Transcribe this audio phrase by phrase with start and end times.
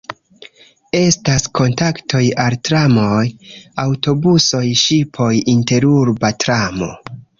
[0.99, 3.21] Estas kontaktoj al tramoj,
[3.85, 6.91] aŭtobusoj, ŝipoj, interurba tramo.